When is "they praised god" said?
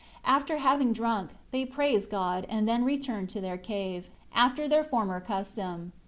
1.51-2.47